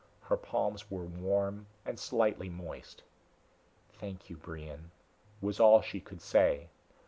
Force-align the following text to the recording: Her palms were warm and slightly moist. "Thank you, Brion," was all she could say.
Her 0.21 0.35
palms 0.35 0.89
were 0.89 1.05
warm 1.05 1.67
and 1.85 1.99
slightly 1.99 2.49
moist. 2.49 3.03
"Thank 3.99 4.31
you, 4.31 4.35
Brion," 4.35 4.89
was 5.41 5.59
all 5.59 5.83
she 5.83 5.99
could 6.01 6.21
say. 6.23 6.69